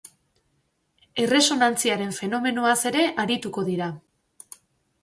[1.25, 3.93] Erresonantziaren fenomenoaz ere arituko dira.